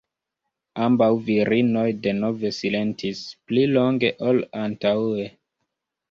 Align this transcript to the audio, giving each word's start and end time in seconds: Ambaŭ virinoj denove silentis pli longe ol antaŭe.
Ambaŭ 0.83 1.09
virinoj 1.25 1.83
denove 2.07 2.49
silentis 2.59 3.21
pli 3.51 3.65
longe 3.75 4.11
ol 4.31 4.41
antaŭe. 4.63 5.27